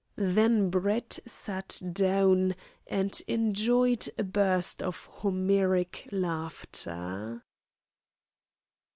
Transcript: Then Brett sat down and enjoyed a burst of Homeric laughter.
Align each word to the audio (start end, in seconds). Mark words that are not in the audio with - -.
Then 0.15 0.71
Brett 0.71 1.19
sat 1.27 1.79
down 1.93 2.55
and 2.87 3.21
enjoyed 3.27 4.09
a 4.17 4.23
burst 4.23 4.81
of 4.81 5.05
Homeric 5.17 6.09
laughter. 6.11 7.43